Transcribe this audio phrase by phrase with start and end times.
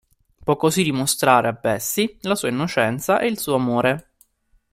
[0.43, 4.09] Può così dimostrare a Bessie la sua innocenza e il suo amore.